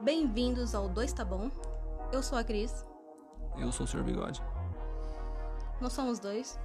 [0.00, 1.50] Bem-vindos ao Dois Tá Bom.
[2.12, 2.86] Eu sou a Cris.
[3.58, 4.04] Eu sou o Sr.
[4.04, 4.40] Bigode.
[5.80, 6.56] Nós somos dois.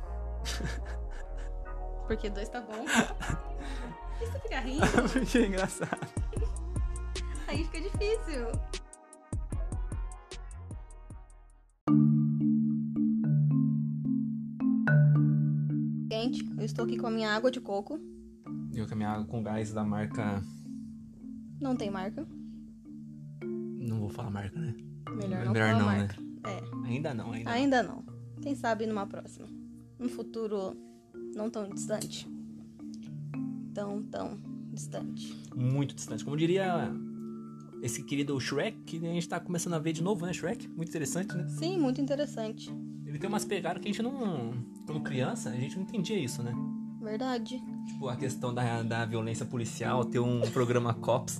[2.05, 2.85] Porque dois tá bom.
[2.85, 4.85] Por que você fica rindo?
[5.11, 5.99] Porque é engraçado.
[7.47, 8.51] Aí fica difícil.
[16.11, 17.99] Gente, eu estou aqui com a minha água de coco.
[18.71, 20.39] Eu com a minha água com gás da marca.
[21.59, 22.27] Não tem marca.
[23.83, 24.73] Não vou falar marca, né?
[25.09, 26.21] Melhor não Melhor falar não, marca.
[26.21, 26.27] né?
[26.45, 26.87] É.
[26.87, 27.51] Ainda não, ainda.
[27.51, 28.03] Ainda não.
[28.41, 29.47] Quem sabe numa próxima.
[29.99, 30.75] Num futuro
[31.35, 32.27] não tão distante.
[33.73, 34.37] Tão, tão
[34.71, 35.35] distante.
[35.55, 35.57] não.
[35.65, 36.23] Muito distante.
[36.23, 36.91] Como diria
[37.81, 40.33] esse querido Shrek, que a gente tá começando a ver de novo, né?
[40.33, 40.67] Shrek.
[40.69, 41.47] Muito interessante, né?
[41.49, 42.71] Sim, muito interessante.
[43.05, 44.53] Ele tem umas pegadas que a gente não.
[44.85, 46.53] Quando criança, a gente não entendia isso, né?
[47.01, 47.61] Verdade.
[47.87, 51.39] Tipo, a questão da, da violência policial, ter um programa Cops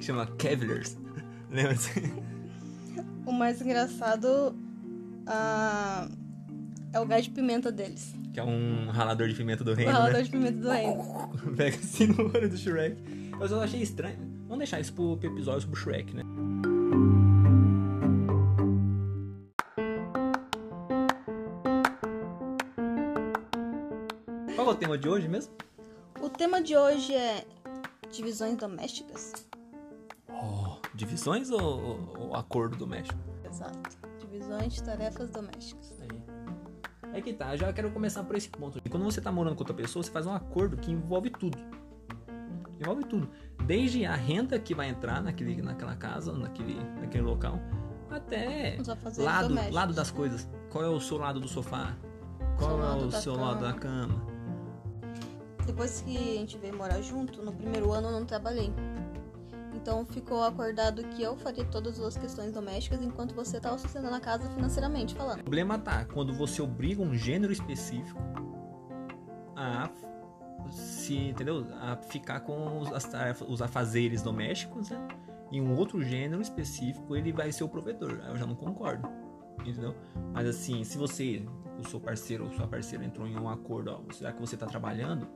[0.00, 0.96] que chama Cavaliers.
[1.50, 1.76] Lembra?
[3.26, 4.56] O mais engraçado
[5.26, 6.08] ah,
[6.92, 8.14] é o gás de pimenta deles.
[8.32, 10.22] Que é um ralador de pimenta do reino, ralador né?
[10.22, 11.30] de pimenta do reino.
[11.56, 12.96] Pega assim no olho do Shrek.
[13.38, 14.18] Mas eu achei estranho.
[14.44, 16.22] Vamos deixar isso pro, pro episódio sobre o Shrek, né?
[24.54, 25.52] Qual é o tema de hoje mesmo?
[26.20, 27.44] O tema de hoje é
[28.10, 29.32] divisões domésticas.
[30.94, 33.18] Divisões ou, ou- acordo doméstico?
[33.44, 33.78] Exato.
[34.18, 36.00] Divisões de tarefas domésticas.
[36.02, 36.22] Aí.
[37.12, 38.80] É que tá, eu já quero começar por esse ponto.
[38.88, 41.58] Quando você tá morando com outra pessoa, você faz um acordo que envolve tudo.
[42.80, 43.28] Envolve tudo.
[43.66, 47.58] Desde a renda que vai entrar naquele, naquela casa, naquele, naquele local,
[48.10, 48.78] até
[49.18, 50.48] lado, lado das coisas.
[50.70, 51.96] Qual é o seu lado do sofá?
[52.58, 53.46] Qual é o seu cama.
[53.46, 54.26] lado da cama?
[55.66, 58.72] Depois que a gente veio morar junto, no primeiro ano eu não trabalhei.
[59.80, 64.20] Então ficou acordado que eu faria todas as questões domésticas enquanto você estava sustentando a
[64.20, 65.42] casa financeiramente O falando.
[65.42, 68.20] problema tá quando você obriga um gênero específico
[69.56, 69.90] a
[70.70, 71.66] se, entendeu?
[71.80, 75.08] A ficar com os, as tarefas, os afazeres domésticos, né?
[75.50, 78.20] E um outro gênero específico, ele vai ser o provedor.
[78.28, 79.08] Eu já não concordo.
[79.60, 79.94] Entendeu?
[80.32, 81.44] Mas assim, se você,
[81.78, 84.66] o seu parceiro ou sua parceira entrou em um acordo, ó, já que você tá
[84.66, 85.26] trabalhando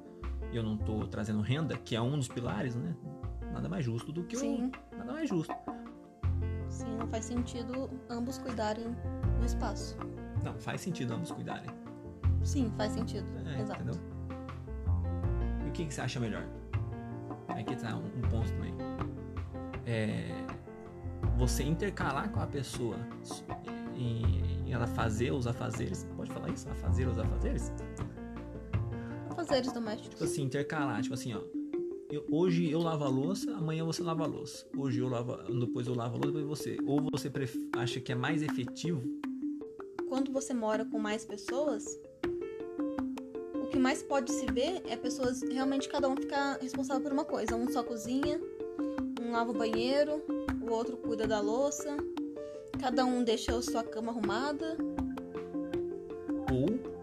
[0.53, 2.95] e eu não tô trazendo renda, que é um dos pilares, né?
[3.55, 4.97] Nada mais justo do que Sim, o.
[4.99, 5.55] Nada mais justo.
[6.69, 8.95] sim, não faz sentido ambos cuidarem
[9.39, 9.97] do espaço.
[10.43, 11.71] Não, faz sentido ambos cuidarem.
[12.43, 13.27] Sim, faz sentido.
[13.49, 13.81] É, Exato.
[13.83, 14.01] entendeu?
[15.65, 16.45] E o que, que você acha melhor?
[17.49, 18.75] Aqui tá um, um ponto também.
[19.87, 20.27] É,
[21.39, 22.97] você intercalar com a pessoa
[23.95, 24.23] e,
[24.67, 26.05] e ela fazer os afazeres.
[26.17, 26.69] Pode falar isso?
[26.69, 27.73] A fazer os afazeres?
[29.31, 30.11] Afazeres domésticos.
[30.19, 31.01] Tipo assim, intercalar.
[31.03, 31.41] Tipo assim, ó.
[32.15, 34.65] Eu- hoje eu lavo a louça, amanhã você lava a louça.
[34.77, 36.79] Hoje eu lavo, depois eu lavo a louça, depois você.
[36.87, 37.31] Ou você
[37.77, 39.03] acha que é mais efetivo
[40.09, 41.85] Quando você mora com mais pessoas,
[43.55, 47.25] o que mais pode se ver é pessoas realmente cada um ficar responsável por uma
[47.25, 47.57] coisa.
[47.57, 48.41] Um só cozinha,
[49.21, 50.23] um lava o banheiro,
[50.63, 51.97] o outro cuida da louça,
[52.81, 54.77] cada um deixa a sua cama arrumada.
[56.53, 56.94] Ou,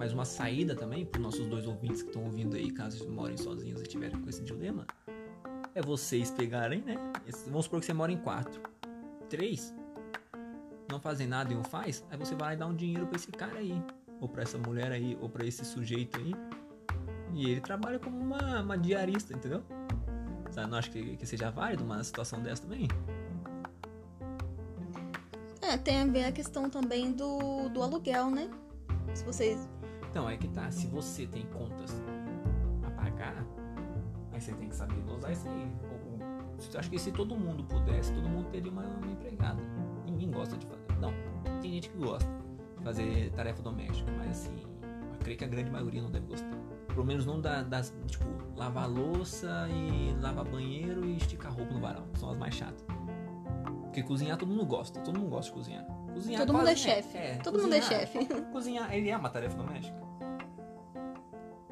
[0.00, 3.36] mas uma saída também para os nossos dois ouvintes que estão ouvindo aí, caso morem
[3.36, 4.86] sozinhos e tiverem com esse dilema,
[5.74, 6.96] é vocês pegarem, né?
[7.48, 8.62] Vamos supor que você mora em quatro.
[9.28, 9.74] Três
[10.90, 13.16] não fazem nada e um faz, aí você vai lá e dá um dinheiro para
[13.16, 13.78] esse cara aí,
[14.22, 16.34] ou para essa mulher aí, ou para esse sujeito aí.
[17.34, 19.62] E ele trabalha como uma, uma diarista, entendeu?
[20.66, 22.88] Não acho que, que seja válido uma situação dessa também?
[25.60, 28.50] É, tem a ver a questão também do, do aluguel, né?
[29.12, 29.68] Se vocês.
[30.10, 30.70] Então, é que tá.
[30.70, 31.94] Se você tem contas
[32.84, 33.46] a pagar,
[34.32, 35.70] aí você tem que saber dosar isso aí.
[35.90, 36.00] Ou-
[36.78, 39.62] Acho que se todo mundo pudesse, todo mundo teria uma, uma empregada.
[40.04, 40.82] Ninguém gosta de fazer.
[41.00, 41.10] Não,
[41.62, 42.28] tem gente que gosta
[42.76, 46.50] de fazer tarefa doméstica, mas assim, eu creio que a grande maioria não deve gostar.
[46.88, 48.24] Pelo menos não da- das, tipo,
[48.56, 52.04] lavar louça e lavar banheiro e esticar roupa no varal.
[52.14, 52.84] São as mais chatas.
[53.84, 55.84] Porque cozinhar todo mundo gosta, todo mundo gosta de cozinhar.
[56.12, 57.42] Cozinhar Todo mundo é quase- chefe.
[57.42, 58.26] Todo mundo é cozinhar- chefe.
[58.52, 59.98] Cozinhar, ele é uma tarefa doméstica?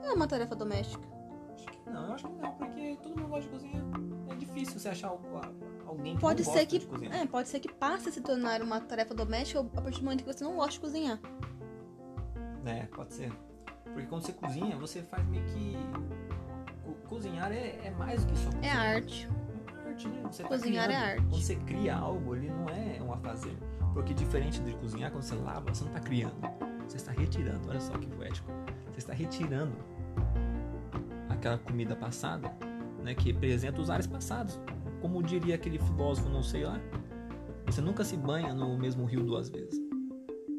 [0.08, 1.06] É uma tarefa doméstica.
[1.54, 3.84] Acho que não, eu acho que não, porque todo mundo gosta de cozinhar.
[4.30, 5.40] É difícil você achar algu-
[5.86, 6.78] alguém que Pode não ser gosta que.
[6.78, 7.14] de cozinhar.
[7.16, 10.24] É, pode ser que passe a se tornar uma tarefa doméstica a partir do momento
[10.24, 11.18] que você não gosta de cozinhar.
[12.64, 13.32] É, pode ser.
[13.84, 15.76] Porque quando você cozinha, você faz meio que.
[16.84, 18.86] co- Cozinhar é, é mais do que só É cozinhar.
[18.96, 19.28] arte.
[19.84, 20.22] É arte, né?
[20.30, 21.04] Você tá Cozinhar é criando.
[21.10, 21.20] arte.
[21.30, 23.56] Quando você cria algo, ele não é um afazer.
[23.94, 26.36] Porque diferente de cozinhar, quando você lava, você não está criando.
[26.88, 27.68] Você está retirando.
[27.68, 28.50] Olha só que poético.
[28.92, 29.76] Você está retirando
[31.28, 32.50] aquela comida passada,
[33.04, 33.14] né?
[33.14, 34.58] Que representa os ares passados.
[35.00, 36.80] como diria aquele filósofo, não sei lá,
[37.66, 39.78] você nunca se banha no mesmo rio duas vezes.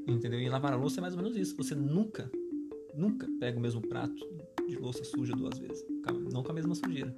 [0.07, 0.39] Entendeu?
[0.39, 1.57] E lavar a louça é mais ou menos isso.
[1.57, 2.31] Você nunca,
[2.95, 4.15] nunca pega o mesmo prato
[4.67, 5.83] de louça suja duas vezes.
[6.31, 7.15] Não com a mesma sujeira.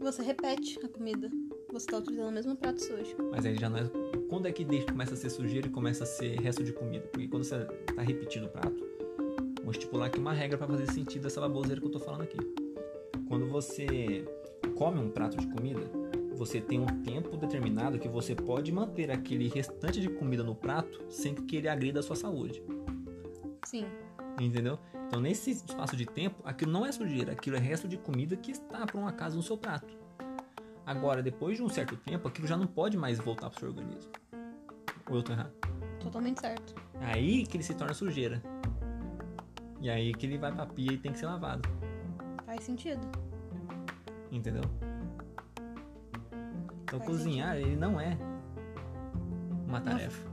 [0.00, 1.30] Você repete a comida.
[1.74, 3.16] Você tá utilizando o mesmo prato sujo.
[3.32, 3.90] Mas aí já não é.
[4.28, 7.04] Quando é que deixa, começa a ser sujeira e começa a ser resto de comida?
[7.08, 8.86] Porque quando você tá repetindo o prato,
[9.60, 12.38] vou estipular aqui uma regra para fazer sentido essa baboseira que eu tô falando aqui.
[13.26, 14.24] Quando você
[14.76, 15.90] come um prato de comida,
[16.36, 21.04] você tem um tempo determinado que você pode manter aquele restante de comida no prato
[21.08, 22.62] sem que ele agrida a sua saúde.
[23.66, 23.84] Sim.
[24.40, 24.78] Entendeu?
[25.08, 28.52] Então, nesse espaço de tempo, aquilo não é sujeira, aquilo é resto de comida que
[28.52, 30.03] está por um acaso no seu prato.
[30.86, 33.68] Agora, depois de um certo tempo, aquilo já não pode mais voltar para o seu
[33.70, 34.10] organismo.
[35.08, 35.52] Ou eu tô errado?
[36.00, 36.74] Totalmente certo.
[37.00, 38.42] Aí que ele se torna sujeira.
[39.80, 41.66] E aí que ele vai pra pia e tem que ser lavado.
[42.44, 43.00] Faz sentido.
[44.30, 44.62] Entendeu?
[46.82, 48.16] Então Faz cozinhar, ele não é
[49.66, 50.28] uma tarefa.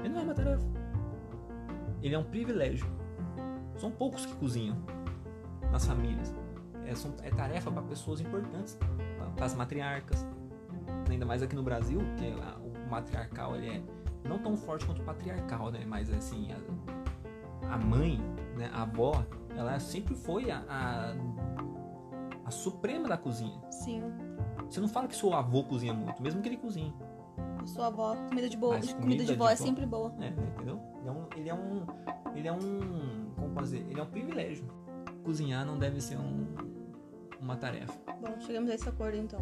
[0.00, 0.66] Ele não é uma tarefa.
[2.02, 2.86] Ele é um privilégio.
[3.76, 4.76] São poucos que cozinham
[5.70, 6.34] nas famílias.
[6.84, 8.76] É, são- é tarefa para pessoas importantes,
[9.42, 10.24] para as matriarcas.
[11.10, 13.82] Ainda mais aqui no Brasil, que a- o matriarcal ele é
[14.28, 15.84] não tão forte quanto o patriarcal, né?
[15.84, 18.20] Mas assim, a, a mãe,
[18.56, 18.70] né?
[18.72, 21.14] a avó, ela sempre foi a, a,
[22.44, 23.60] a suprema da cozinha.
[23.72, 24.00] Sim.
[24.70, 26.94] Você não fala que seu avô cozinha muito, mesmo que ele cozinhe.
[27.64, 28.76] Sua avó, comida de boa.
[28.78, 30.14] Comida, comida de vó é sempre boa.
[30.20, 30.80] É, entendeu?
[31.00, 31.26] Ele é um.
[31.36, 31.86] Ele é um.
[32.36, 33.32] Ele é um.
[33.36, 33.84] Como dizer?
[33.90, 34.64] Ele é um privilégio.
[35.24, 36.46] Cozinhar não deve ser um,
[37.42, 37.92] uma tarefa.
[38.20, 39.40] Bom, chegamos a esse acordo então.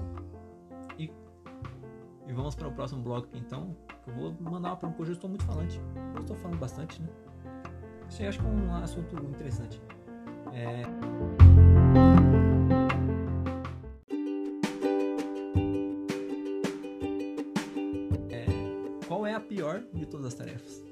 [0.99, 3.77] E vamos para o próximo bloco então.
[4.07, 5.81] Eu vou mandar uma pergunta, hoje eu estou muito falante.
[6.15, 7.09] Eu estou falando bastante, né?
[8.07, 9.81] Achei, acho que é um assunto interessante.
[10.53, 10.83] É,
[18.31, 18.47] é,
[19.07, 20.83] Qual é a pior de todas as tarefas?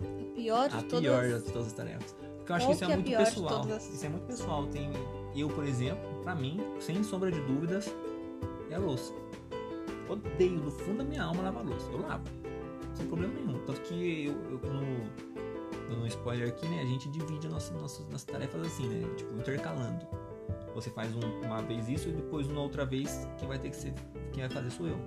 [0.00, 1.00] A pior de a todas.
[1.00, 2.12] pior de todas as tarefas.
[2.36, 3.62] Porque eu acho Qual que isso que é é a muito pessoal.
[3.76, 4.66] as- Isso é muito pessoal.
[4.68, 4.90] Tem
[5.34, 7.94] eu, por exemplo, pra mim, sem sombra de dúvidas,
[8.70, 9.12] é a louça.
[10.08, 11.88] Odeio do fundo da minha alma lavar louça.
[11.92, 12.24] Eu lavo.
[12.94, 13.58] Sem problema nenhum.
[13.64, 16.82] Tanto que eu, eu no, um spoiler aqui, né?
[16.82, 19.08] A gente divide as nossas, nossas, nossas tarefas assim, né?
[19.16, 20.06] Tipo, intercalando.
[20.74, 23.76] Você faz um- uma vez isso e depois uma outra vez quem vai ter que
[23.76, 23.94] ser.
[24.32, 24.98] Quem vai fazer sou eu.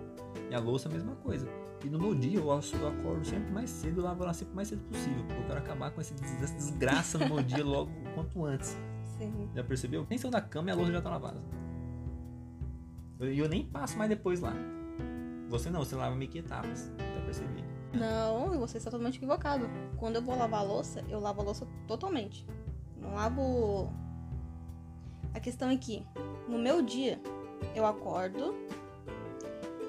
[0.50, 1.48] E a louça a mesma coisa.
[1.84, 4.70] E no meu dia eu, eu acordo sempre mais cedo e lavo ela sempre mais
[4.70, 5.24] cedo possível.
[5.26, 8.78] Porque eu quero acabar com essa desgraça no meu dia logo quanto antes.
[9.18, 9.50] Sim.
[9.54, 10.06] Já percebeu?
[10.10, 11.42] Nem saiu da cama e a louça já tá lavada.
[13.20, 14.54] E eu, eu nem passo mais depois lá.
[15.50, 16.92] Você não, você lava meio que etapas.
[16.98, 17.64] Já percebi.
[17.94, 19.70] Não, você está totalmente equivocado.
[19.98, 22.46] Quando eu vou lavar a louça, eu lavo a louça totalmente.
[23.00, 23.92] Não lavo.
[25.34, 26.06] A questão é que,
[26.48, 27.22] no meu dia,
[27.76, 28.56] eu acordo.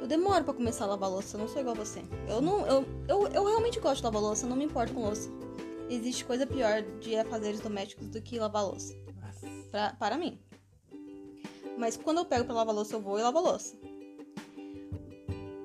[0.00, 2.05] Eu demoro pra começar a lavar a louça, eu não sou igual a você.
[2.29, 2.67] Eu não.
[2.67, 5.31] Eu, eu, eu realmente gosto de lavar a louça, não me importo com louça.
[5.88, 8.94] Existe coisa pior de afazeres domésticos do que lavar a louça.
[9.75, 10.38] Pra, para mim.
[11.76, 13.76] Mas quando eu pego pra lavar louça, eu vou e lavo a louça.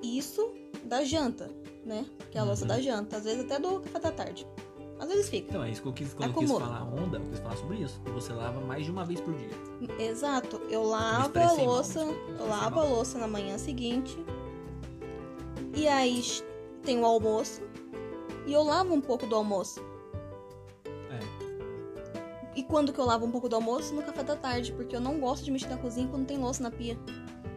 [0.02, 0.52] Isso
[0.84, 1.48] da janta,
[1.86, 2.04] né?
[2.32, 2.68] Que é a louça Uhum.
[2.68, 3.18] da janta.
[3.18, 4.44] Às vezes até do café da tarde.
[4.98, 5.46] Às vezes fica.
[5.50, 7.76] Então, é isso que eu quis, quando eu quis falar onda, eu quis falar sobre
[7.76, 8.00] isso.
[8.12, 9.50] Você lava mais de uma vez por dia.
[10.00, 10.60] Exato.
[10.68, 12.04] Eu lavo a mal, louça.
[12.04, 12.86] me eu lavo mal.
[12.86, 14.18] a louça na manhã seguinte.
[15.72, 16.20] E aí
[16.82, 17.62] tem o almoço.
[18.44, 19.80] E eu lavo um pouco do almoço.
[22.60, 23.94] E quando que eu lavo um pouco do almoço?
[23.94, 26.62] No café da tarde, porque eu não gosto de mexer na cozinha quando tem louça
[26.62, 26.94] na pia.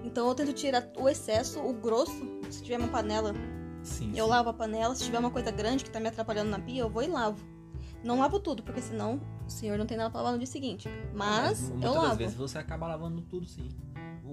[0.02, 2.26] Então eu tento tirar o excesso, o grosso.
[2.50, 3.34] Se tiver uma panela,
[3.84, 4.12] Sim.
[4.16, 4.32] eu sim.
[4.32, 4.96] lavo a panela.
[4.96, 7.38] Se tiver uma coisa grande que tá me atrapalhando na pia, eu vou e lavo.
[8.02, 10.88] Não lavo tudo, porque senão o senhor não tem nada pra lavar no dia seguinte.
[11.14, 12.16] Mas muitas eu lavo.
[12.16, 13.68] vezes você acaba lavando tudo sim.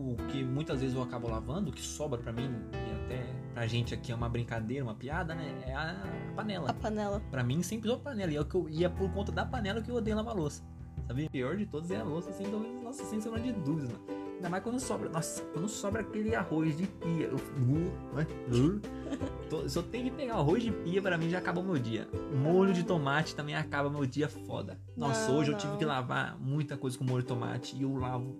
[0.00, 3.66] O que muitas vezes eu acabo lavando, o que sobra pra mim, e até pra
[3.66, 5.62] gente aqui é uma brincadeira, uma piada, né?
[5.66, 6.02] É a
[6.34, 6.70] panela.
[6.70, 7.20] A panela.
[7.30, 8.32] Pra mim sempre usou panela.
[8.32, 10.62] E é, eu, e é por conta da panela que eu odeio lavar louça.
[11.06, 11.26] Sabe?
[11.26, 12.72] O pior de todos é a louça, sem dúvida.
[12.82, 14.04] Nossa, sem sombra de dúvidas, mano.
[14.36, 15.10] Ainda mais quando sobra.
[15.10, 17.26] Nossa, quando sobra aquele arroz de pia.
[17.26, 18.26] Eu, uh, né?
[18.48, 19.68] Uh.
[19.68, 22.08] Só tem que pegar arroz de pia, pra mim já acabou meu dia.
[22.42, 24.80] Molho de tomate também acaba meu dia foda.
[24.96, 25.58] Nossa, Não, hoje eu não.
[25.58, 27.76] tive que lavar muita coisa com molho de tomate.
[27.76, 28.38] E eu lavo.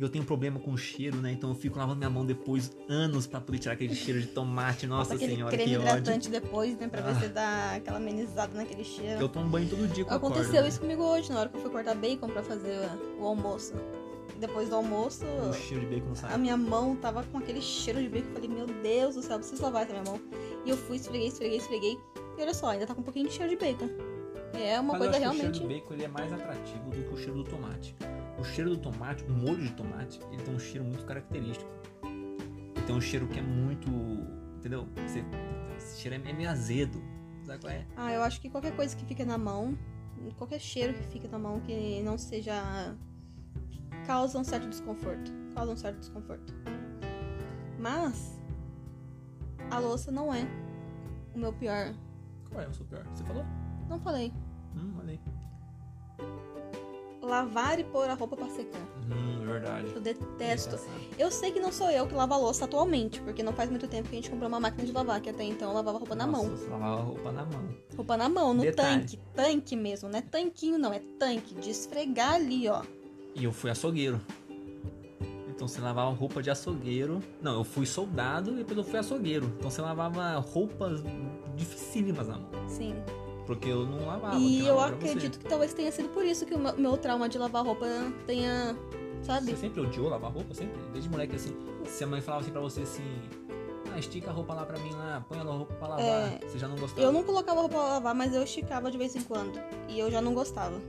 [0.00, 1.30] Eu tenho problema com cheiro, né?
[1.32, 4.86] Então eu fico lavando minha mão depois anos pra poder tirar aquele cheiro de tomate.
[4.86, 5.88] Nossa aquele senhora, creme que ódio.
[5.90, 6.88] hidratante depois, né?
[6.88, 7.20] Pra ver Ah.
[7.20, 9.20] se dá aquela amenizada naquele cheiro.
[9.20, 11.70] Eu tomo banho todo dia com Aconteceu isso comigo hoje, na hora que eu fui
[11.70, 12.88] cortar bacon pra fazer
[13.20, 13.74] o almoço.
[14.40, 16.32] Depois do almoço, O cheiro de bacon sai.
[16.34, 18.28] a minha mão tava com aquele cheiro de bacon.
[18.28, 20.20] Eu falei, meu Deus do céu, eu preciso lavar essa minha mão.
[20.64, 21.98] E eu fui, esfreguei, esfreguei, esfreguei.
[22.36, 23.88] E olha só, ainda tá com um pouquinho de cheiro de bacon.
[24.54, 25.50] É uma Mas eu coisa acho que realmente.
[25.50, 27.94] o cheiro do bacon ele é mais atrativo do que o cheiro do tomate.
[28.42, 31.70] O cheiro do tomate, o molho de tomate, ele tem um cheiro muito característico.
[32.84, 33.88] tem um cheiro que é muito.
[34.56, 34.88] Entendeu?
[34.96, 35.24] Você,
[35.76, 37.00] esse cheiro é meio azedo.
[37.44, 37.86] Sabe qual é?
[37.96, 39.78] Ah, eu acho que qualquer coisa que fica na mão,
[40.36, 42.96] qualquer cheiro que fica na mão que não seja.
[44.08, 45.32] causa um certo desconforto.
[45.54, 46.52] Causa um certo desconforto.
[47.78, 48.40] Mas.
[49.70, 50.44] A louça não é
[51.32, 51.94] o meu pior.
[52.50, 53.06] Qual é o seu pior?
[53.14, 53.44] Você falou?
[53.88, 54.32] Não falei.
[54.74, 55.20] Hum, falei.
[57.22, 58.80] Lavar e pôr a roupa pra secar.
[59.10, 59.92] Hum, verdade.
[59.94, 60.76] Eu detesto.
[61.16, 63.86] Eu sei que não sou eu que lavo a louça atualmente, porque não faz muito
[63.86, 66.14] tempo que a gente comprou uma máquina de lavar, que até então eu lavava roupa
[66.16, 66.56] na Nossa, mão.
[66.56, 67.68] Você lavava roupa na mão.
[67.96, 69.00] Roupa na mão, no Detalhe.
[69.02, 69.18] tanque.
[69.34, 71.54] Tanque mesmo, não é tanquinho não, é tanque.
[71.54, 72.82] De esfregar ali, ó.
[73.34, 74.20] E eu fui açougueiro.
[75.48, 77.22] Então você lavava roupa de açougueiro.
[77.40, 79.46] Não, eu fui soldado e depois eu fui açougueiro.
[79.58, 81.00] Então você lavava roupas
[81.54, 82.50] dificílimas na mão.
[82.68, 82.96] Sim.
[83.46, 84.36] Porque eu não lavava.
[84.36, 87.38] e eu acredito que talvez tenha sido por isso que o meu, meu trauma de
[87.38, 87.86] lavar roupa
[88.26, 88.76] tenha,
[89.22, 89.46] sabe?
[89.50, 90.54] Você sempre odiou lavar roupa?
[90.54, 90.80] Sempre?
[90.92, 91.56] Desde moleque assim.
[91.86, 93.02] Se a mãe falava assim pra você assim.
[93.94, 96.04] Ah, estica a roupa lá pra mim lá, põe a roupa pra lavar.
[96.06, 97.02] É, Você já não gostava?
[97.02, 99.58] Eu não colocava roupa pra lavar, mas eu esticava de vez em quando.
[99.88, 100.80] E eu já não gostava.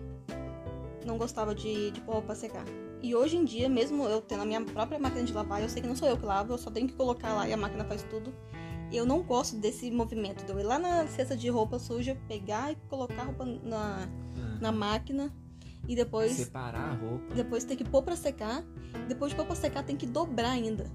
[1.05, 2.63] Não gostava de, de pôr roupa secar.
[3.01, 5.81] E hoje em dia, mesmo eu tendo a minha própria máquina de lavar, eu sei
[5.81, 7.83] que não sou eu que lavo, eu só tenho que colocar lá e a máquina
[7.83, 8.33] faz tudo.
[8.93, 12.71] Eu não gosto desse movimento de eu ir lá na cesta de roupa suja, pegar
[12.71, 14.07] e colocar a roupa na,
[14.37, 15.33] Ah, na máquina
[15.87, 17.33] e depois, Separar a roupa.
[17.33, 18.63] depois ter que pôr pra secar.
[19.07, 20.85] Depois de pôr pra secar, tem que dobrar ainda.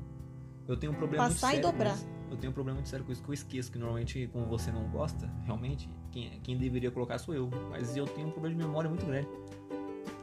[0.67, 1.95] Eu tenho um problema Passar muito e sério com dobrar.
[1.97, 2.09] isso.
[2.31, 4.71] Eu tenho um problema muito sério com isso que eu esqueço, que normalmente, como você
[4.71, 7.49] não gosta, realmente, quem, quem deveria colocar sou eu.
[7.71, 9.29] Mas eu tenho um problema de memória muito grande.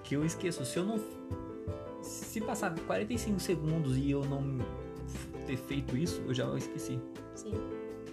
[0.03, 0.63] Que eu esqueço.
[0.65, 0.99] Se eu não.
[2.01, 4.59] Se passar 45 segundos e eu não
[5.45, 6.99] ter feito isso, eu já esqueci.
[7.35, 7.53] Sim.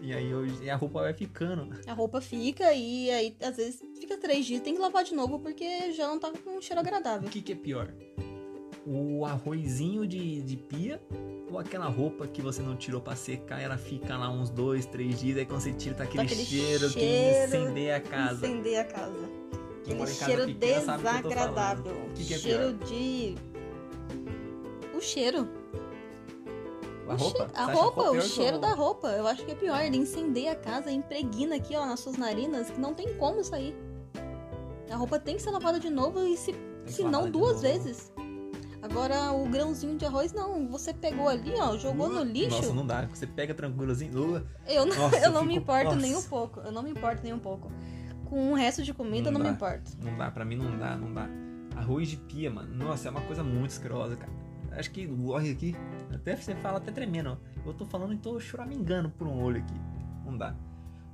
[0.01, 1.69] E aí eu, e a roupa vai ficando.
[1.87, 5.39] A roupa fica e aí às vezes fica três dias, tem que lavar de novo
[5.39, 7.29] porque já não tá com um cheiro O agradável.
[7.29, 7.93] que, que é pior?
[8.85, 11.01] O arrozinho de, de pia
[11.49, 15.21] ou aquela roupa que você não tirou pra secar ela fica lá uns dois, três
[15.21, 18.47] dias, aí quando você tira tá aquele, aquele cheiro, que cheiro incendeia a casa.
[18.47, 19.31] Incender a casa.
[19.85, 21.93] Quem Aquele cheiro pequena o que desagradável.
[21.93, 22.89] O que, que é cheiro pior?
[22.89, 23.35] de.
[24.97, 25.49] O cheiro.
[27.09, 27.49] A O roupa?
[27.55, 29.09] A roupa, o cheiro da roupa.
[29.09, 29.81] Eu acho que é pior.
[29.83, 33.75] Ele incendeia a casa, impregna aqui, ó, nas suas narinas, que não tem como sair.
[34.91, 36.55] A roupa tem que ser lavada de novo e se,
[36.87, 37.61] se não duas novo.
[37.63, 38.13] vezes.
[38.83, 42.57] Agora o grãozinho de arroz não, você pegou ali, ó, jogou no lixo.
[42.57, 43.07] Nossa, não dá.
[43.07, 44.11] Você pega tranquilo assim.
[44.11, 45.97] uh, Eu não, Nossa, eu eu não me fico- importo nossa.
[45.99, 46.61] nem um pouco.
[46.61, 47.71] Eu não me importo nem um pouco.
[48.29, 49.57] Com o resto de comida, eu Não não me dá.
[49.57, 49.93] importo.
[50.03, 51.29] Não dá, pra mim não dá, não dá.
[51.77, 52.75] Arroz de pia, mano.
[52.75, 54.33] Nossa, é uma coisa muito escrosa, cara.
[54.73, 55.77] Acho que olha aqui.
[56.23, 57.37] Até você fala até tremendo.
[57.67, 59.75] Eu tô falando e tô choramingando por um olho aqui.
[60.25, 60.57] Não dá.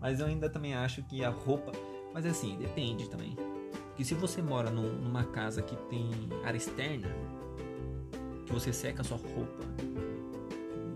[0.01, 1.73] Mas eu ainda também acho que a roupa.
[2.13, 3.35] Mas assim, depende também.
[3.89, 6.11] Porque se você mora num- numa casa que tem
[6.45, 7.09] área externa,
[8.47, 9.59] que você seca a sua roupa,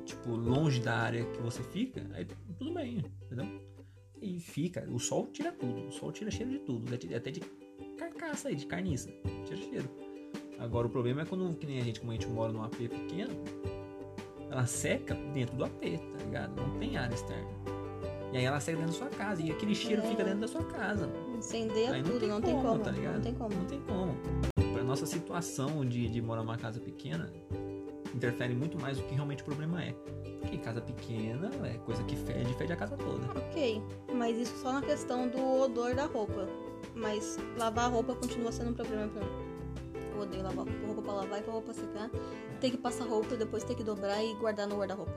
[0.04, 2.26] tipo, longe da área que você fica, aí
[2.58, 3.46] tudo bem, entendeu?
[4.20, 7.40] E fica, o sol tira tudo, o sol tira cheiro de tudo, até de
[7.98, 9.10] carcaça aí, de carniça,
[9.44, 9.90] tira cheiro.
[10.58, 12.76] Agora o problema é quando, que nem a gente, como a gente mora num AP
[12.88, 13.34] pequeno,
[14.52, 16.60] ela seca dentro do AP, tá ligado?
[16.60, 17.48] Não tem área externa.
[18.32, 20.06] E aí ela seca dentro da sua casa, e aquele cheiro É.
[20.06, 21.08] fica dentro da sua casa.
[21.36, 22.78] Incendeia Aí tudo, não tem como.
[22.78, 23.14] tá ligado?
[23.14, 23.54] não tem como.
[23.54, 24.14] Não tem como.
[24.72, 27.30] Pra nossa situação de, de morar numa casa pequena,
[28.14, 29.92] interfere muito mais do que realmente o problema é.
[30.40, 33.26] Porque casa pequena é coisa que fede, fede a casa toda.
[33.38, 33.80] Ok,
[34.14, 36.48] mas isso só na questão do odor da roupa.
[36.94, 39.30] Mas lavar a roupa continua sendo um problema pra mim.
[40.14, 42.10] Eu odeio lavar roupa pra lavar e pra roupa secar.
[42.62, 45.12] Ter que passar roupa, depois ter que dobrar e guardar no guarda-roupa.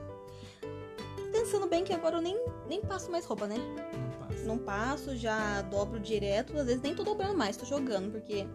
[1.30, 2.36] Pensando bem que agora eu nem,
[2.68, 3.54] nem passo mais roupa, né?
[3.56, 4.44] Não passa.
[4.44, 6.58] Não passo, já dobro direto.
[6.58, 8.48] Às vezes nem tô dobrando mais, tô jogando, porque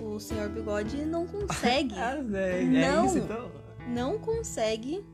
[0.00, 1.94] o senhor bigode não consegue.
[1.96, 3.06] Ah, é, é Não.
[3.06, 3.48] isso então?
[3.86, 5.06] não consegue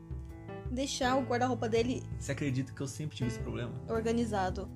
[0.71, 3.73] deixar o guarda-roupa dele Você acredita que eu sempre tive esse problema?
[3.91, 4.71] organizado.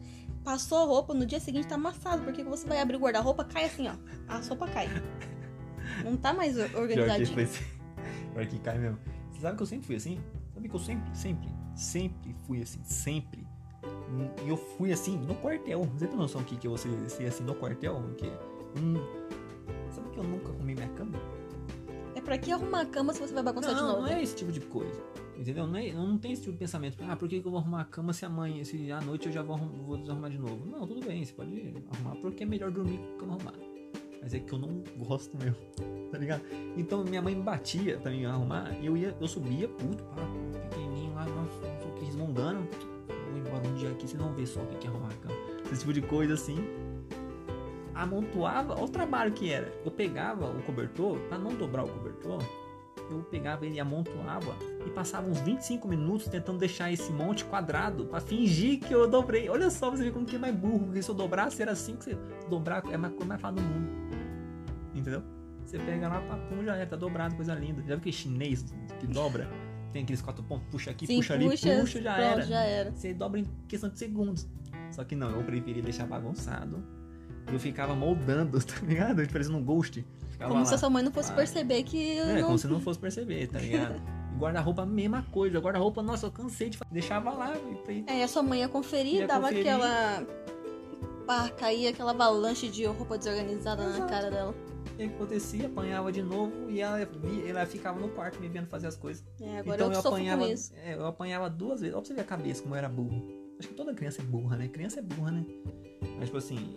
[0.44, 3.64] Passou a roupa, no dia seguinte tá amassado, porque você vai abrir o guarda-roupa, cai
[3.64, 3.94] assim, ó.
[4.28, 4.88] A roupa cai.
[6.04, 7.40] Não tá mais or- Pior que, organizadinho.
[7.42, 7.64] assim.
[8.34, 8.98] Pior que cai mesmo.
[9.30, 10.20] Você sabe que eu sempre fui assim?
[10.54, 13.46] Sabe que eu sempre, sempre, sempre fui assim, sempre.
[14.44, 15.82] E eu fui assim no quartel.
[15.96, 18.00] Você tem noção que que eu ser, ser assim no quartel?
[18.18, 18.26] Que,
[18.78, 18.94] hum,
[19.90, 21.18] sabe que eu nunca arrumei minha cama?
[22.14, 24.02] É pra que arrumar a cama se você vai bagunçar de Não, novo?
[24.02, 25.02] não é esse tipo de coisa.
[25.36, 25.66] Entendeu?
[25.66, 26.98] Não, é, não tem esse tipo de pensamento.
[27.08, 29.32] Ah, por que, que eu vou arrumar a cama se amanhã, se à noite eu
[29.32, 30.64] já vou, vou desarrumar de novo?
[30.66, 33.71] Não, tudo bem, você pode arrumar, porque é melhor dormir com a cama arrumada.
[34.22, 35.56] Mas é que eu não gosto mesmo,
[36.10, 36.42] tá ligado?
[36.76, 40.22] Então minha mãe me batia pra mim arrumar e eu ia, eu subia, puto, pá,
[40.70, 42.68] pequenininho lá, não sei o que, resmungando.
[43.30, 45.34] Vou embora um dia aqui, vocês vão ver só o que é arrumar a cama.
[45.70, 46.56] Esse tipo de coisa assim.
[47.94, 49.72] Amontoava, olha o trabalho que era.
[49.84, 52.42] Eu pegava o cobertor, pra não dobrar o cobertor,
[53.10, 58.06] eu pegava ele e amontoava e passava uns 25 minutos tentando deixar esse monte quadrado
[58.06, 59.48] pra fingir que eu dobrei.
[59.48, 61.96] Olha só, você vê como que é mais burro, porque se eu dobrasse era assim
[61.96, 64.01] que você dobrar é mais coisa mais fácil do mundo.
[65.02, 65.22] Entendeu?
[65.64, 67.80] Você pega lá, papum, já era, tá dobrado, coisa linda.
[67.82, 68.64] Já viu que chinês
[68.98, 69.48] que dobra?
[69.92, 72.42] Tem aqueles quatro pontos, puxa aqui, Sim, puxa ali, puxa, já pronto, era.
[72.42, 72.90] já era.
[72.92, 74.48] Você dobra em questão de segundos.
[74.90, 76.82] Só que não, eu preferi deixar bagunçado.
[77.52, 79.26] Eu ficava moldando, tá ligado?
[79.30, 80.04] Parecendo um ghost.
[80.30, 80.68] Ficava Como lá.
[80.68, 81.34] se a sua mãe não fosse Ah.
[81.34, 82.46] perceber que eu É, não...
[82.46, 84.00] como se não fosse perceber, tá ligado?
[84.38, 85.58] Guarda-roupa, mesma coisa.
[85.60, 86.78] Guarda-roupa, nossa, eu cansei de.
[86.90, 87.52] Deixava lá.
[87.88, 89.60] E, É, a sua mãe ia conferir, Ia dava conferir.
[89.68, 90.26] aquela...
[91.26, 94.08] Pá, caía aquela avalanche de roupa desorganizada na Exato.
[94.10, 94.54] cara dela.
[94.92, 95.66] O que acontecia?
[95.66, 97.00] Apanhava de novo e ela,
[97.46, 99.24] ela ficava no quarto me vendo fazer as coisas.
[99.40, 101.94] É, agora então eu, eu apanhava, é, eu apanhava duas vezes.
[101.94, 103.22] Ó, pra você ver a cabeça, como eu era burro.
[103.58, 104.68] Acho que toda criança é burra, né?
[104.68, 105.46] Criança é burra, né?
[106.16, 106.76] Mas, tipo assim,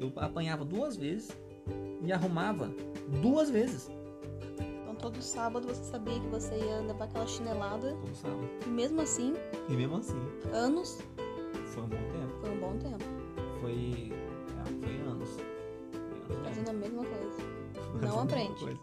[0.00, 1.30] eu apanhava duas vezes
[2.02, 2.72] e arrumava
[3.22, 3.90] duas vezes.
[4.82, 7.92] Então todo sábado você sabia que você ia levar aquela chinelada.
[7.94, 8.48] Todo sábado.
[8.66, 9.34] E mesmo assim,
[9.68, 10.20] E mesmo assim,
[10.52, 10.98] anos
[11.66, 12.40] foi um bom tempo.
[12.40, 13.04] foi um bom tempo.
[13.60, 14.12] Foi.
[14.12, 15.28] é, foi anos.
[15.30, 16.44] Foi anos mesmo.
[16.44, 17.53] Fazendo a mesma coisa.
[18.00, 18.78] Não aprende.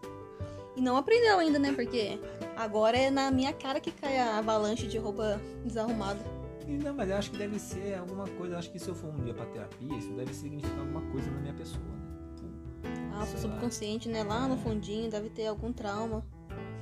[0.75, 1.73] E não aprendeu ainda, né?
[1.73, 2.19] Porque
[2.55, 6.19] agora é na minha cara que cai a avalanche de roupa desarrumada.
[6.67, 8.53] Não, mas eu acho que deve ser alguma coisa.
[8.55, 11.29] Eu acho que se eu for um dia pra terapia, isso deve significar alguma coisa
[11.29, 11.99] na minha pessoa, né?
[12.37, 13.41] Tipo, Ah, o Sei lá.
[13.41, 14.23] subconsciente, né?
[14.23, 16.23] Lá no fundinho deve ter algum trauma.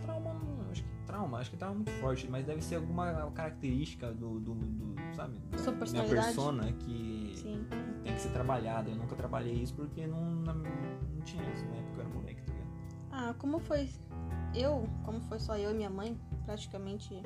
[0.03, 3.31] trauma, não, acho que trauma, acho que trauma é muito forte, mas deve ser alguma
[3.31, 5.33] característica do, do, do sabe?
[5.57, 6.25] Sua da minha personalidade?
[6.25, 7.65] persona que Sim.
[8.10, 8.89] Tem que ser trabalhada.
[8.89, 12.42] Eu nunca trabalhei isso porque não, não, não tinha isso na época, eu era moleque,
[12.42, 12.70] tá ligado?
[13.12, 13.89] Ah, como foi
[14.56, 17.22] eu, como foi só eu e minha mãe, praticamente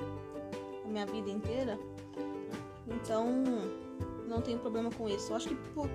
[0.84, 1.80] a minha vida inteira,
[2.88, 3.26] então
[4.28, 5.32] não tenho problema com isso.
[5.32, 5.90] Eu acho que por,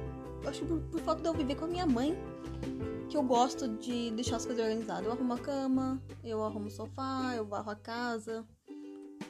[0.47, 2.17] acho que por, por falta de eu viver com a minha mãe,
[3.11, 5.05] que eu gosto de deixar as coisas organizadas.
[5.05, 8.47] Eu arrumo a cama, eu arrumo o sofá, eu varro a casa,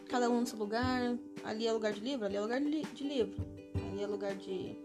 [0.09, 1.17] cada um no seu lugar.
[1.45, 3.37] Ali é lugar de livro, ali é lugar de, li- de livro.
[3.75, 4.81] Ali é lugar de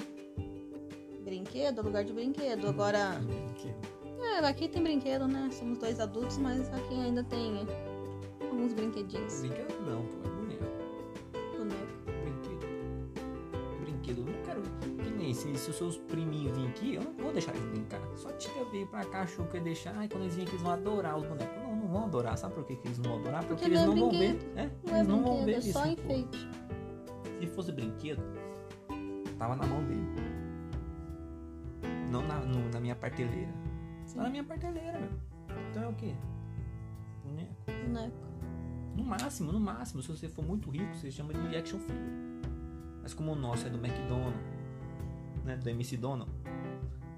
[1.38, 2.68] brinquedo, é lugar de brinquedo.
[2.68, 3.20] Agora.
[3.56, 3.74] Que-
[4.22, 5.50] É, aqui tem brinquedo, né?
[5.52, 7.66] Somos dois adultos, mas aqui ainda tem
[8.50, 9.42] alguns brinquedinhos.
[9.42, 10.64] Brinquedo não, pô, é boneco.
[11.58, 11.88] Boneco.
[12.22, 13.80] Brinquedo.
[13.82, 14.62] Brinquedo, eu não quero.
[15.04, 18.00] Que nem se, se os seus priminhos virem aqui, eu não vou deixar eles brincar.
[18.16, 19.94] Só tia veio pra cá, achou que ia deixar.
[19.98, 21.58] Ai, quando eles virem aqui, eles vão adorar os bonecos.
[21.62, 22.38] Não, não vão adorar.
[22.38, 23.40] Sabe por que, que eles não vão adorar?
[23.46, 24.30] Porque, Porque eles não é não vão ver.
[24.36, 24.58] brinquedo.
[24.58, 25.74] É, Não é eles não vão brinquedo, ver é isso.
[25.74, 25.88] só pô.
[25.90, 26.50] enfeite.
[27.42, 28.24] Se fosse brinquedo,
[29.38, 30.04] tava na mão dele.
[32.14, 33.52] Não na, no- na minha parteleira.
[34.16, 35.10] Tá na minha parteleira, meu.
[35.72, 36.14] Então é o quê?
[37.26, 37.56] Boneco.
[37.88, 38.18] Boneco.
[38.96, 42.24] No máximo, no máximo, se você for muito rico, você chama de action figure.
[43.02, 44.40] Mas como o nosso é do McDonald's,
[45.44, 45.58] né?
[45.58, 46.32] Do MC Donald.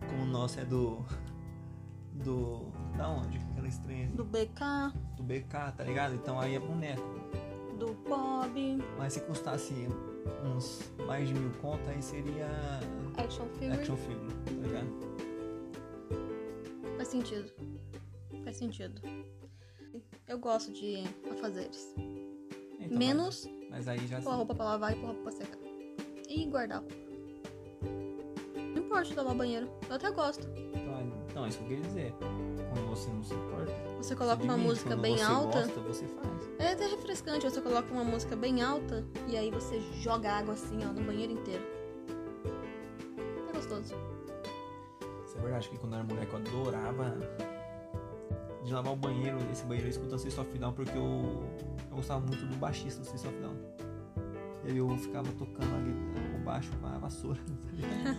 [0.09, 1.03] Como o nosso é do.
[2.23, 2.71] Do.
[2.95, 3.37] Da onde?
[3.37, 4.07] Aquela estranha.
[4.11, 6.15] Do BK, Do BK, tá ligado?
[6.15, 7.01] Então aí é boneco.
[7.77, 9.73] do Bob, Mas se custasse
[10.43, 12.47] uns mais de mil conto, aí seria
[13.17, 13.71] Action Figure.
[13.79, 14.87] action figure, tá ligado?
[16.97, 17.51] Faz sentido.
[18.43, 19.01] Faz sentido.
[20.27, 21.93] Eu gosto de afazeres.
[22.79, 25.23] Então, Menos Mas, mas aí já pôr a roupa pra lavar e pôr a roupa
[25.23, 25.57] pra secar.
[26.29, 26.95] E guardar a roupa.
[28.55, 29.69] Não importa lavar banheiro.
[29.89, 30.47] Eu até gosto.
[30.73, 32.13] Então, então, é isso que eu queria dizer.
[32.73, 34.69] Quando você não se importa, Você coloca uma divide.
[34.69, 35.59] música Quando bem você alta.
[35.61, 36.34] Gosta, você faz.
[36.57, 40.79] É até refrescante, você coloca uma música bem alta e aí você joga água assim,
[40.85, 41.63] ó, no banheiro inteiro.
[43.49, 43.95] É gostoso.
[45.25, 47.17] Isso é verdade que quando eu era moleque eu adorava
[48.63, 51.43] de lavar o banheiro, esse banheiro escutando System of Down, porque eu,
[51.89, 53.55] eu gostava muito do baixista do System of Down.
[54.63, 55.93] E aí eu ficava tocando ali
[56.35, 58.15] o baixo com a vassoura, tá?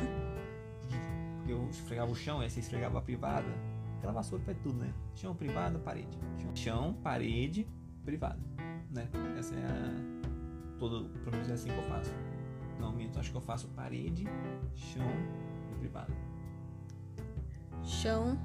[1.39, 3.49] Porque eu esfregava o chão, aí você esfregava a privada.
[3.99, 4.93] Aquela vassoura faz tudo, né?
[5.15, 6.17] Chão, privada, parede.
[6.55, 7.69] Chão, parede,
[8.07, 8.39] privada.
[8.91, 9.07] Né?
[9.39, 10.17] Essa é a.
[10.79, 12.11] Todo, pelo menos é assim que eu faço.
[12.81, 14.27] Não, minto, acho que eu faço parede,
[14.75, 15.07] chão
[15.73, 16.13] e privada.
[17.85, 18.39] Chão.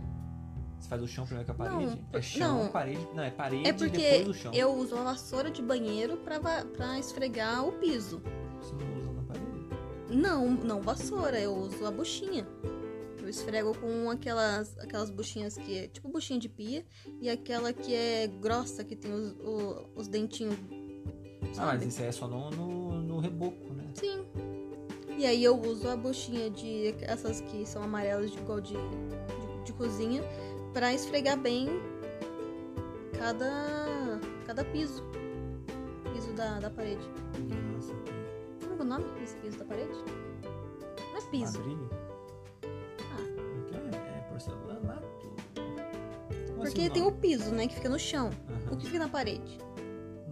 [0.80, 2.02] Você faz o chão primeiro com a Não, parede?
[2.12, 2.72] por- é chão, não.
[2.72, 3.08] parede.
[3.14, 4.52] Não, é parede É porque depois o chão.
[4.54, 8.22] eu uso a vassoura de banheiro pra, pra esfregar o piso.
[8.60, 9.70] Você não usa na parede?
[10.10, 12.48] Não, não vassoura, eu uso a buchinha.
[13.32, 16.86] Esfrego com aquelas, aquelas buchinhas que é tipo buchinha de pia
[17.20, 20.56] e aquela que é grossa, que tem os, o- os dentinhos.
[21.42, 21.88] Ah, mas Sabe?
[21.88, 23.86] isso aí é só no, no, no reboco, né?
[23.96, 24.26] Sim.
[25.18, 29.64] E aí eu uso a buchinha de essas que são amarelas de igual de, de,
[29.66, 30.24] de cozinha
[30.74, 31.68] pra esfregar bem
[33.18, 35.04] cada cada piso.
[36.14, 37.02] Piso da, da parede.
[37.74, 37.94] Nossa,
[38.68, 39.92] Como é o nome desse piso da parede?
[41.12, 41.58] Não é piso.
[41.58, 41.90] Ladrilho?
[46.74, 48.30] Porque tem o piso, né, que fica no chão.
[48.50, 48.74] Aham.
[48.74, 49.58] o que fica na parede?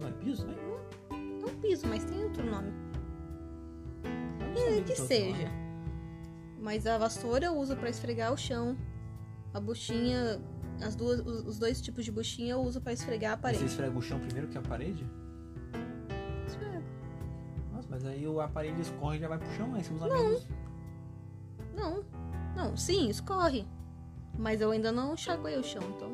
[0.00, 0.54] Não é piso, né?
[1.40, 2.72] Não piso, mas tem outro nome.
[4.54, 5.44] Não É, que seja.
[5.48, 5.60] nome.
[6.60, 8.76] Mas a vassoura eu uso pra esfregar o chão.
[9.54, 10.40] A buchinha,
[10.82, 13.64] as duas, os dois tipos de buchinha eu uso pra esfregar a Você parede.
[13.64, 15.04] esfrega o chão primeiro que a parede?
[16.46, 16.82] Esfrego.
[17.72, 20.46] Nossa, mas aí o aparelho escorre e já vai pro chão, aí você usa menos.
[21.74, 22.04] Não,
[22.56, 23.66] não, sim, escorre.
[24.40, 26.10] Mas eu ainda não enxaguei o chão, então.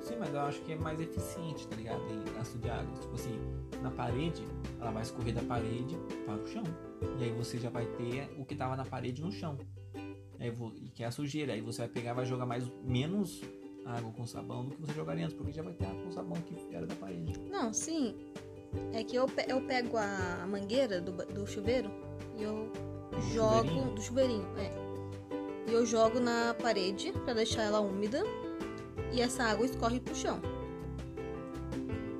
[0.00, 2.00] Sei, mas eu acho que é mais eficiente, tá ligado?
[2.10, 2.98] Em gasto de água.
[2.98, 3.38] Tipo assim,
[3.82, 4.42] na parede,
[4.80, 6.62] ela vai escorrer da parede para o chão.
[7.18, 9.56] E aí você já vai ter o que tava na parede no chão.
[10.40, 10.52] Aí
[10.82, 11.52] e que é a sujeira.
[11.52, 13.40] Aí você vai pegar e vai jogar mais menos
[13.84, 16.40] água com sabão do que você jogaria antes, porque já vai ter água com sabão
[16.42, 17.38] que era da parede.
[17.50, 18.16] Não, sim.
[18.92, 21.90] É que eu, pe- eu pego a mangueira do, do chuveiro
[22.38, 22.72] e eu
[23.32, 23.58] jogo.
[23.68, 23.94] chuveirinho?
[23.94, 24.81] Do chuveirinho, é.
[25.66, 28.22] E eu jogo na parede pra deixar ela úmida.
[29.12, 30.40] E essa água escorre pro chão.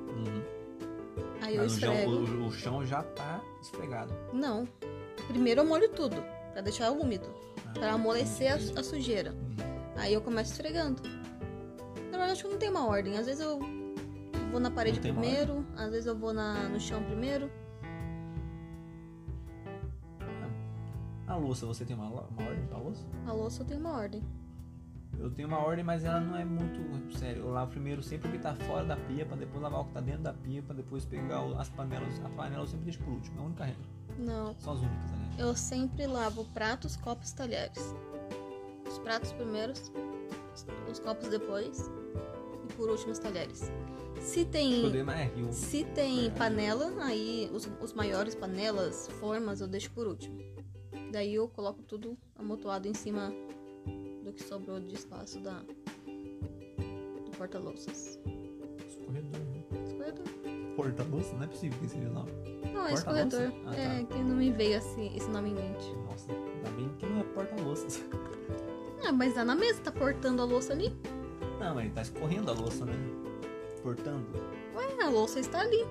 [0.09, 0.43] Uhum.
[1.41, 2.11] Aí eu Mas o chão, esfrego.
[2.15, 4.13] o, o chão já tá esfregado.
[4.31, 4.67] Não.
[5.27, 7.27] Primeiro eu molho tudo, pra deixar úmido,
[7.65, 9.31] Ah, pra amolecer a, a sujeira.
[9.31, 9.93] Uhum.
[9.97, 11.01] Aí eu começo esfregando.
[12.11, 13.17] Na verdade, acho que não tem uma ordem.
[13.17, 13.59] Às vezes eu
[14.51, 17.49] vou na parede primeiro, às vezes eu vou na, no chão primeiro.
[21.33, 23.03] A louça, você tem uma, uma ordem pra louça?
[23.25, 24.21] A louça eu tenho uma ordem.
[25.17, 27.41] Eu tenho uma ordem, mas ela não é muito sério.
[27.41, 29.93] Eu lavo primeiro sempre o que tá fora da pia, pra depois lavar o que
[29.93, 32.23] tá dentro da pia, pra depois pegar as panelas.
[32.23, 33.81] A panela eu sempre deixo por último, é a única regra.
[34.19, 34.55] Não.
[34.59, 35.35] São as únicas, né?
[35.39, 37.95] Eu sempre lavo pratos, copos e talheres.
[38.87, 39.91] Os pratos primeiros,
[40.91, 41.89] os copos depois
[42.69, 43.71] e por último os talheres.
[44.19, 46.37] Se O tem, problema é se tem Verdade.
[46.37, 50.52] panela, aí os, os maiores panelas, formas eu deixo por último.
[51.13, 53.31] Daí eu coloco tudo amontoado em cima
[54.23, 58.19] do que sobrou de espaço da do porta-louças.
[58.87, 59.63] Escorredor, né?
[59.85, 60.25] Escorredor.
[60.75, 61.35] Porta-louça?
[61.35, 62.31] Não é possível que seja o nome.
[62.73, 63.53] Não, é escorredor.
[63.67, 63.79] Ah, tá.
[63.79, 65.93] É que não me veio assim, esse nome em mente.
[66.09, 68.03] Nossa, ainda bem que não é porta-louças.
[69.05, 70.91] Ah, mas tá na mesa, tá portando a louça ali.
[71.59, 72.93] Não, ele tá escorrendo a louça, né?
[73.83, 74.25] Portando.
[74.75, 75.85] Ué, a louça está ali.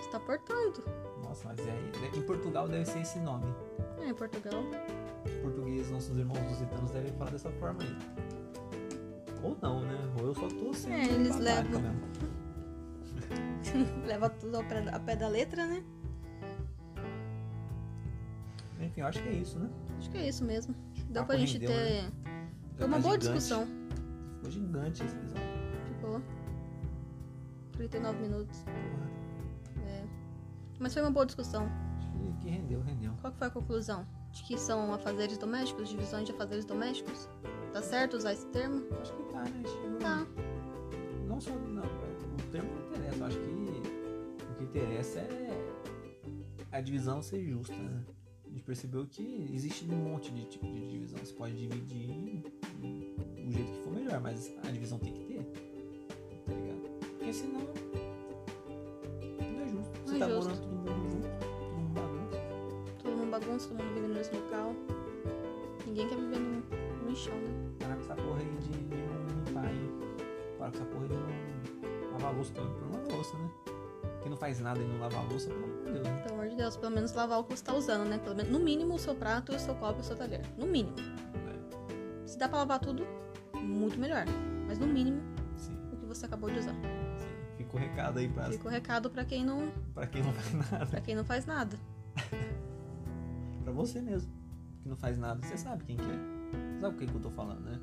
[0.00, 0.82] Está portando.
[1.22, 3.52] Nossa, mas é, em Portugal deve ser esse nome.
[4.00, 4.62] É, em Portugal.
[5.24, 7.96] Os portugueses, nossos irmãos lusitanos, devem falar dessa forma aí.
[9.42, 9.98] Ou não, né?
[10.20, 11.82] Ou eu só tô sendo É, eles levam.
[14.06, 15.82] Leva tudo ao pé, da- ao pé da letra, né?
[18.80, 19.68] Enfim, eu acho que é isso, né?
[19.98, 20.74] Acho que é isso mesmo.
[21.06, 22.02] Deu papo pra gente rendeu, ter.
[22.02, 22.10] né?
[22.76, 23.38] Foi uma Tá boa gigante.
[23.38, 23.66] discussão.
[24.36, 25.46] Ficou gigante esse episódio.
[25.86, 26.20] Ficou.
[27.74, 28.64] 39 minutos.
[29.86, 30.04] É.
[30.80, 31.68] Mas foi uma boa discussão.
[32.40, 33.12] Que, rendeu, rendeu.
[33.20, 34.06] Qual que foi a conclusão?
[34.32, 37.28] De que são afazeres domésticos, divisões de afazeres domésticos?
[37.72, 38.82] Tá certo usar esse termo?
[39.00, 39.62] Acho que tá, né?
[39.66, 40.26] Chegou- Tá.
[41.26, 41.50] Não só.
[41.50, 43.24] Não, o termo não interessa.
[43.26, 43.44] Acho que
[44.50, 45.72] o que interessa é
[46.70, 48.04] a divisão ser justa, né?
[48.44, 51.18] A gente percebeu que existe um monte de tipo de divisão.
[51.18, 52.42] Você pode dividir
[52.80, 55.42] do jeito que for melhor, mas a divisão tem que ter.
[56.44, 56.80] Tá ligado?
[57.18, 57.60] Porque senão.
[63.52, 64.74] Bagunça, todo mundo vive no mesmo local.
[65.86, 66.62] Ninguém quer viver no,
[67.02, 67.70] no lixão, né?
[67.78, 69.90] Para com essa porra aí de, de não limpar, hein?
[70.58, 72.52] Para com essa porra de não lavar a louça.
[72.52, 73.50] Pelo menos lavar a louça, né?
[74.22, 76.22] Quem não faz nada e não lava a louça, pelo amor de Deus, né?
[76.22, 78.18] Pelo amor de Deus, pelo menos lavar o que você tá usando, né?
[78.18, 80.42] Pelo menos, no mínimo, o seu prato, o seu copo e o seu talher.
[80.56, 80.94] No mínimo.
[80.98, 83.04] É, Se dá pra lavar tudo,
[83.54, 84.24] muito melhor.
[84.66, 85.20] Mas no mínimo,
[85.56, 86.72] sim, o que você acabou de usar.
[86.72, 87.56] sim.
[87.58, 90.52] Fica o recado aí pra, Fica o recado pra quem não, pra quem não faz
[90.70, 90.86] nada.
[90.86, 91.76] pra quem não faz nada.
[93.72, 94.30] Pra você mesmo.
[94.82, 96.78] Que não faz nada, você sabe quem que é.
[96.78, 97.80] Sabe o que, que eu tô falando, né?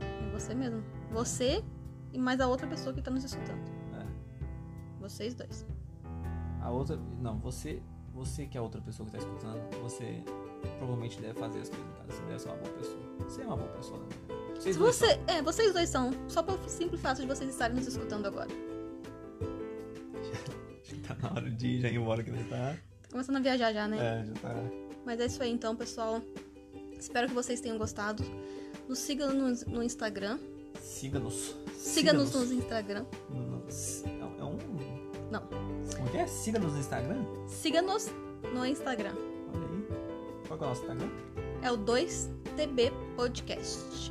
[0.00, 0.82] É você mesmo.
[1.10, 1.62] Você
[2.12, 3.60] e mais a outra pessoa que tá nos escutando.
[3.94, 4.06] É.
[4.98, 5.66] Vocês dois.
[6.62, 6.96] A outra.
[7.20, 7.82] Não, você.
[8.14, 10.22] Você que é a outra pessoa que tá escutando, você
[10.78, 12.12] provavelmente deve fazer as coisas em casa.
[12.12, 13.02] Você deve ser uma boa pessoa.
[13.18, 14.06] Você é uma boa pessoa, né?
[14.54, 16.10] Vocês Se você, é, vocês dois são.
[16.28, 18.48] Só pelo simples fato de vocês estarem nos escutando agora.
[18.48, 18.58] são.
[20.80, 22.76] Acho que tá na hora de já ir embora que não tá.
[23.02, 23.96] Tá começando a viajar já, né?
[23.98, 24.89] É, já tá.
[25.04, 26.20] Mas é isso aí então, pessoal.
[26.98, 28.22] Espero que vocês tenham gostado.
[28.88, 30.38] Nos sigam no, no Instagram.
[30.80, 31.54] Siga-nos.
[31.74, 33.04] Siga-nos no Instagram.
[33.30, 34.58] No- no- É é um.
[35.30, 35.42] Não.
[35.96, 36.26] Como que é?
[36.26, 37.24] Siga-nos no Instagram?
[37.48, 38.08] Siga-nos
[38.54, 39.14] no Instagram.
[39.54, 39.86] Olha aí.
[40.46, 41.08] Qual que é o nosso Instagram?
[41.62, 44.10] É o 2TB Podcast.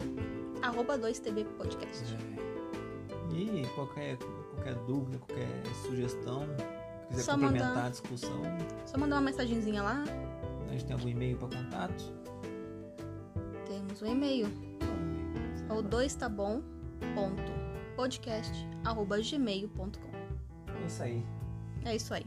[0.61, 2.03] Arroba 2TB Podcast.
[2.15, 3.35] É.
[3.35, 4.17] E qualquer,
[4.53, 5.47] qualquer dúvida, qualquer
[5.85, 6.45] sugestão,
[7.09, 7.85] quiser Só complementar mandar.
[7.85, 8.41] a discussão,
[8.85, 10.03] Só mandar uma mensagenzinha lá.
[10.69, 12.13] A gente tem algum e-mail para contato.
[13.67, 14.47] Temos um e-mail.
[14.79, 15.65] Qual é o e-mail?
[15.69, 16.61] É o 2 tá bom.
[17.15, 17.51] Ponto.
[17.95, 20.09] podcast@gmail.com.
[20.81, 21.25] É isso aí.
[21.85, 22.25] É isso aí.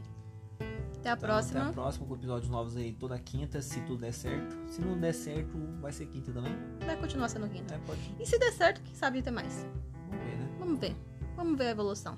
[0.99, 1.59] Até a Então, próxima.
[1.61, 4.55] Até a próxima com episódios novos aí toda quinta, se tudo der certo.
[4.67, 6.55] Se não der certo, vai ser quinta também.
[6.85, 7.75] Vai continuar sendo quinta.
[7.75, 7.99] É, pode.
[8.19, 9.67] E se der certo, quem sabe ter mais.
[10.09, 10.49] Vamos ver, né?
[10.59, 10.95] Vamos ver.
[11.35, 12.15] Vamos ver a evolução.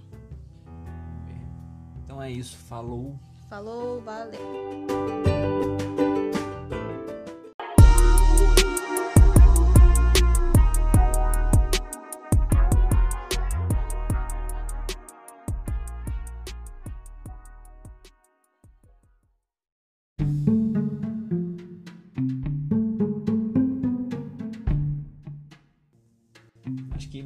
[0.65, 1.41] Vamos ver.
[2.03, 2.55] Então é isso.
[2.57, 3.17] Falou.
[3.49, 4.39] Falou, valeu.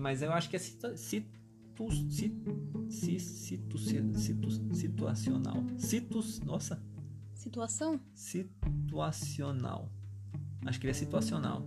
[0.09, 1.29] Mas eu acho que é situ, situ,
[2.09, 2.33] si-
[2.89, 5.63] si- situ, si- situ- situacional.
[5.77, 6.81] Situs, nossa,
[7.35, 7.99] Situação?
[8.15, 9.87] situacional.
[10.65, 11.63] Acho que ele é situacional.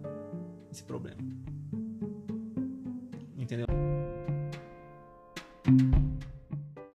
[0.72, 1.22] Esse problema.
[3.38, 3.66] Entendeu?